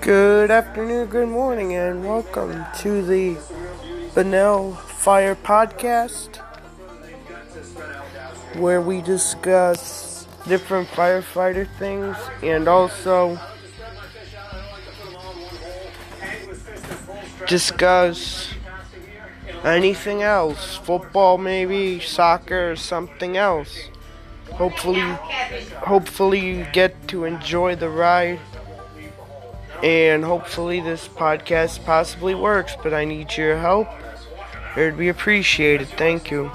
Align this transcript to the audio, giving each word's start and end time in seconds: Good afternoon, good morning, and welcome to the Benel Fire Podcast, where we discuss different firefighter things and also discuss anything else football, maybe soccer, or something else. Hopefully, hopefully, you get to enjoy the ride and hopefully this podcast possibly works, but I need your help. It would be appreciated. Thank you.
Good 0.00 0.50
afternoon, 0.50 1.08
good 1.08 1.28
morning, 1.28 1.74
and 1.74 2.02
welcome 2.02 2.64
to 2.78 3.02
the 3.02 3.36
Benel 4.14 4.74
Fire 4.78 5.34
Podcast, 5.34 6.36
where 8.56 8.80
we 8.80 9.02
discuss 9.02 10.26
different 10.48 10.88
firefighter 10.88 11.68
things 11.78 12.16
and 12.42 12.68
also 12.68 13.38
discuss 17.46 18.48
anything 19.62 20.22
else 20.22 20.76
football, 20.76 21.36
maybe 21.36 22.00
soccer, 22.00 22.72
or 22.72 22.76
something 22.76 23.36
else. 23.36 23.88
Hopefully, 24.52 25.02
hopefully, 25.82 26.40
you 26.40 26.66
get 26.72 27.08
to 27.08 27.24
enjoy 27.24 27.76
the 27.76 27.90
ride 27.90 28.40
and 29.84 30.24
hopefully 30.24 30.80
this 30.80 31.06
podcast 31.06 31.84
possibly 31.84 32.34
works, 32.34 32.74
but 32.82 32.94
I 32.94 33.04
need 33.04 33.36
your 33.36 33.58
help. 33.58 33.86
It 34.76 34.80
would 34.80 34.96
be 34.96 35.10
appreciated. 35.10 35.88
Thank 35.88 36.30
you. 36.30 36.50